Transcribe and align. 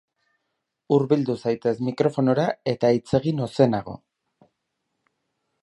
Hurbil 0.95 1.25
zaitez 1.33 1.73
mikrofonora 1.89 2.47
eta 2.73 2.91
hitz 2.95 3.19
egin 3.21 3.45
ozenago. 3.49 3.95